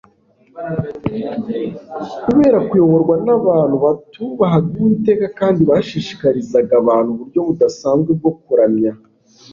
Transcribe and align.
Kubera 2.25 2.57
kuyoborwa 2.67 3.15
nabantu 3.25 3.75
batubahaga 3.85 4.71
Uwiteka 4.79 5.25
kandi 5.39 5.61
bashishikarizaga 5.69 6.73
abantu 6.81 7.09
uburyo 7.13 7.39
budasanzwe 7.47 8.11
bwo 8.19 8.31
kuramya 8.43 8.91